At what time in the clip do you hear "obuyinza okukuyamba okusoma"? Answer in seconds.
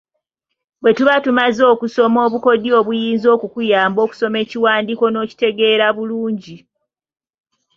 2.79-4.37